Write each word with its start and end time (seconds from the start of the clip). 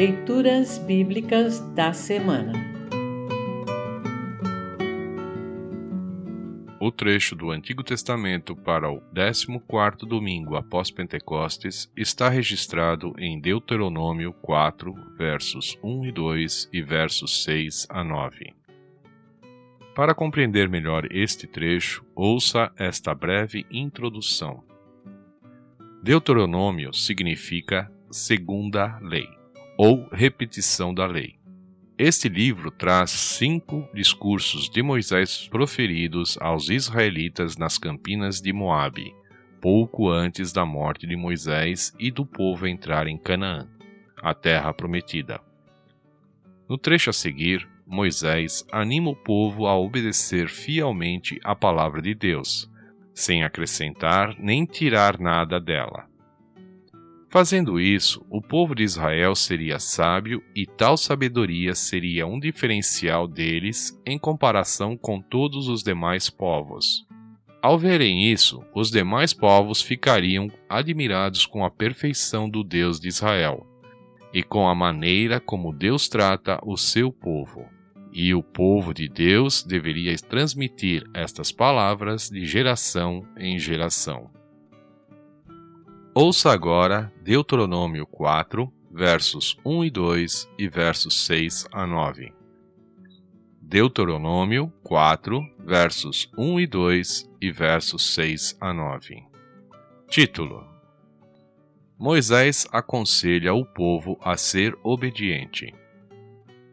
Leituras 0.00 0.78
Bíblicas 0.78 1.60
da 1.74 1.92
Semana 1.92 2.54
O 6.80 6.90
trecho 6.90 7.36
do 7.36 7.50
Antigo 7.50 7.82
Testamento 7.82 8.56
para 8.56 8.90
o 8.90 9.02
14º 9.14 10.06
domingo 10.08 10.56
após 10.56 10.90
Pentecostes 10.90 11.92
está 11.94 12.30
registrado 12.30 13.12
em 13.18 13.38
Deuteronômio 13.38 14.32
4, 14.40 14.94
versos 15.18 15.78
1 15.82 16.06
e 16.06 16.12
2 16.12 16.70
e 16.72 16.80
versos 16.80 17.44
6 17.44 17.86
a 17.90 18.02
9. 18.02 18.54
Para 19.94 20.14
compreender 20.14 20.66
melhor 20.66 21.06
este 21.10 21.46
trecho, 21.46 22.02
ouça 22.14 22.72
esta 22.78 23.14
breve 23.14 23.66
introdução. 23.70 24.64
Deuteronômio 26.02 26.94
significa 26.94 27.92
segunda 28.10 28.98
lei, 29.02 29.28
ou 29.82 30.06
repetição 30.12 30.92
da 30.92 31.06
lei. 31.06 31.36
Este 31.96 32.28
livro 32.28 32.70
traz 32.70 33.10
cinco 33.12 33.88
discursos 33.94 34.68
de 34.68 34.82
Moisés 34.82 35.48
proferidos 35.48 36.36
aos 36.38 36.68
israelitas 36.68 37.56
nas 37.56 37.78
campinas 37.78 38.42
de 38.42 38.52
Moabe, 38.52 39.14
pouco 39.58 40.10
antes 40.10 40.52
da 40.52 40.66
morte 40.66 41.06
de 41.06 41.16
Moisés 41.16 41.94
e 41.98 42.10
do 42.10 42.26
povo 42.26 42.66
entrar 42.66 43.06
em 43.06 43.16
Canaã, 43.16 43.66
a 44.20 44.34
terra 44.34 44.74
prometida. 44.74 45.40
No 46.68 46.76
trecho 46.76 47.08
a 47.08 47.14
seguir, 47.14 47.66
Moisés 47.86 48.66
anima 48.70 49.08
o 49.08 49.16
povo 49.16 49.66
a 49.66 49.74
obedecer 49.78 50.50
fielmente 50.50 51.40
à 51.42 51.56
palavra 51.56 52.02
de 52.02 52.14
Deus, 52.14 52.70
sem 53.14 53.44
acrescentar 53.44 54.36
nem 54.38 54.66
tirar 54.66 55.18
nada 55.18 55.58
dela. 55.58 56.09
Fazendo 57.30 57.78
isso, 57.78 58.26
o 58.28 58.42
povo 58.42 58.74
de 58.74 58.82
Israel 58.82 59.36
seria 59.36 59.78
sábio 59.78 60.42
e 60.52 60.66
tal 60.66 60.96
sabedoria 60.96 61.76
seria 61.76 62.26
um 62.26 62.40
diferencial 62.40 63.28
deles 63.28 63.96
em 64.04 64.18
comparação 64.18 64.96
com 64.96 65.22
todos 65.22 65.68
os 65.68 65.84
demais 65.84 66.28
povos. 66.28 67.06
Ao 67.62 67.78
verem 67.78 68.32
isso, 68.32 68.64
os 68.74 68.90
demais 68.90 69.32
povos 69.32 69.80
ficariam 69.80 70.48
admirados 70.68 71.46
com 71.46 71.64
a 71.64 71.70
perfeição 71.70 72.50
do 72.50 72.64
Deus 72.64 72.98
de 72.98 73.06
Israel 73.06 73.64
e 74.34 74.42
com 74.42 74.66
a 74.66 74.74
maneira 74.74 75.38
como 75.38 75.72
Deus 75.72 76.08
trata 76.08 76.58
o 76.64 76.76
seu 76.76 77.12
povo. 77.12 77.64
E 78.12 78.34
o 78.34 78.42
povo 78.42 78.92
de 78.92 79.08
Deus 79.08 79.62
deveria 79.62 80.16
transmitir 80.16 81.08
estas 81.14 81.52
palavras 81.52 82.28
de 82.28 82.44
geração 82.44 83.24
em 83.38 83.56
geração. 83.56 84.39
Ouça 86.12 86.50
agora 86.50 87.12
Deuteronômio 87.22 88.04
4, 88.04 88.68
versos 88.90 89.56
1 89.64 89.84
e 89.84 89.90
2 89.90 90.50
e 90.58 90.68
versos 90.68 91.24
6 91.24 91.68
a 91.70 91.86
9. 91.86 92.32
Deuteronômio 93.62 94.72
4, 94.82 95.40
versos 95.64 96.28
1 96.36 96.58
e 96.58 96.66
2 96.66 97.30
e 97.40 97.52
versos 97.52 98.12
6 98.12 98.56
a 98.60 98.74
9. 98.74 99.22
Título: 100.08 100.66
Moisés 101.96 102.66
aconselha 102.72 103.54
o 103.54 103.64
povo 103.64 104.18
a 104.20 104.36
ser 104.36 104.76
obediente. 104.82 105.72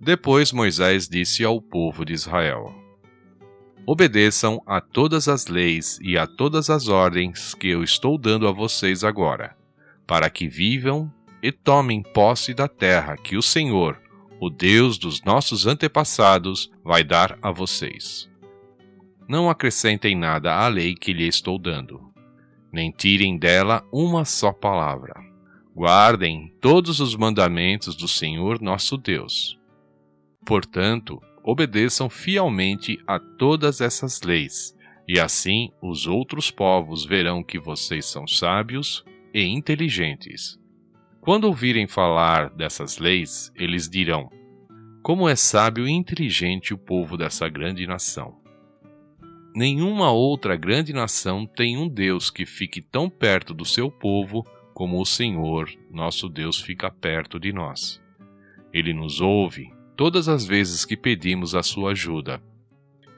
Depois 0.00 0.50
Moisés 0.50 1.08
disse 1.08 1.44
ao 1.44 1.62
povo 1.62 2.04
de 2.04 2.14
Israel: 2.14 2.79
Obedeçam 3.92 4.62
a 4.66 4.80
todas 4.80 5.26
as 5.26 5.48
leis 5.48 5.98
e 6.00 6.16
a 6.16 6.24
todas 6.24 6.70
as 6.70 6.86
ordens 6.86 7.54
que 7.54 7.66
eu 7.66 7.82
estou 7.82 8.16
dando 8.16 8.46
a 8.46 8.52
vocês 8.52 9.02
agora, 9.02 9.56
para 10.06 10.30
que 10.30 10.46
vivam 10.46 11.12
e 11.42 11.50
tomem 11.50 12.00
posse 12.00 12.54
da 12.54 12.68
terra 12.68 13.16
que 13.16 13.36
o 13.36 13.42
Senhor, 13.42 14.00
o 14.38 14.48
Deus 14.48 14.96
dos 14.96 15.24
nossos 15.24 15.66
antepassados, 15.66 16.70
vai 16.84 17.02
dar 17.02 17.36
a 17.42 17.50
vocês. 17.50 18.30
Não 19.28 19.50
acrescentem 19.50 20.14
nada 20.14 20.54
à 20.54 20.68
lei 20.68 20.94
que 20.94 21.12
lhe 21.12 21.26
estou 21.26 21.58
dando, 21.58 22.00
nem 22.72 22.92
tirem 22.92 23.36
dela 23.36 23.84
uma 23.92 24.24
só 24.24 24.52
palavra. 24.52 25.14
Guardem 25.74 26.54
todos 26.60 27.00
os 27.00 27.16
mandamentos 27.16 27.96
do 27.96 28.06
Senhor 28.06 28.62
nosso 28.62 28.96
Deus. 28.96 29.58
Portanto, 30.46 31.20
obedeçam 31.42 32.08
fielmente 32.08 32.98
a 33.06 33.18
todas 33.18 33.80
essas 33.80 34.22
leis, 34.22 34.76
e 35.08 35.18
assim 35.18 35.70
os 35.82 36.06
outros 36.06 36.50
povos 36.50 37.04
verão 37.04 37.42
que 37.42 37.58
vocês 37.58 38.06
são 38.06 38.26
sábios 38.26 39.04
e 39.32 39.42
inteligentes. 39.44 40.58
Quando 41.20 41.44
ouvirem 41.44 41.86
falar 41.86 42.50
dessas 42.50 42.98
leis, 42.98 43.52
eles 43.54 43.88
dirão: 43.88 44.30
Como 45.02 45.28
é 45.28 45.36
sábio 45.36 45.86
e 45.86 45.90
inteligente 45.90 46.72
o 46.72 46.78
povo 46.78 47.16
dessa 47.16 47.48
grande 47.48 47.86
nação. 47.86 48.38
Nenhuma 49.54 50.12
outra 50.12 50.56
grande 50.56 50.92
nação 50.92 51.44
tem 51.44 51.76
um 51.76 51.88
Deus 51.88 52.30
que 52.30 52.46
fique 52.46 52.80
tão 52.80 53.10
perto 53.10 53.52
do 53.52 53.64
seu 53.64 53.90
povo 53.90 54.46
como 54.72 55.00
o 55.00 55.04
Senhor, 55.04 55.68
nosso 55.90 56.28
Deus, 56.28 56.60
fica 56.60 56.90
perto 56.90 57.38
de 57.38 57.52
nós. 57.52 58.00
Ele 58.72 58.94
nos 58.94 59.20
ouve 59.20 59.70
todas 60.00 60.30
as 60.30 60.46
vezes 60.46 60.86
que 60.86 60.96
pedimos 60.96 61.54
a 61.54 61.62
sua 61.62 61.90
ajuda. 61.90 62.42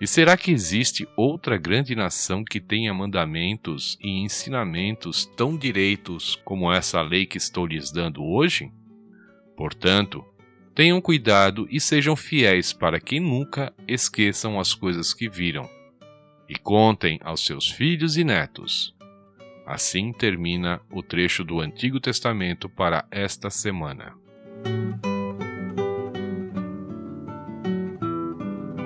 E 0.00 0.06
será 0.08 0.36
que 0.36 0.50
existe 0.50 1.06
outra 1.16 1.56
grande 1.56 1.94
nação 1.94 2.44
que 2.44 2.60
tenha 2.60 2.92
mandamentos 2.92 3.96
e 4.02 4.20
ensinamentos 4.20 5.24
tão 5.24 5.56
direitos 5.56 6.34
como 6.44 6.72
essa 6.72 7.00
lei 7.00 7.24
que 7.24 7.38
estou 7.38 7.66
lhes 7.66 7.92
dando 7.92 8.24
hoje? 8.24 8.68
Portanto, 9.56 10.24
tenham 10.74 11.00
cuidado 11.00 11.68
e 11.70 11.80
sejam 11.80 12.16
fiéis 12.16 12.72
para 12.72 12.98
que 12.98 13.20
nunca 13.20 13.72
esqueçam 13.86 14.58
as 14.58 14.74
coisas 14.74 15.14
que 15.14 15.28
viram, 15.28 15.70
e 16.48 16.58
contem 16.58 17.20
aos 17.22 17.46
seus 17.46 17.70
filhos 17.70 18.16
e 18.16 18.24
netos. 18.24 18.92
Assim 19.64 20.12
termina 20.12 20.80
o 20.90 21.00
trecho 21.00 21.44
do 21.44 21.60
Antigo 21.60 22.00
Testamento 22.00 22.68
para 22.68 23.06
esta 23.08 23.50
semana. 23.50 24.20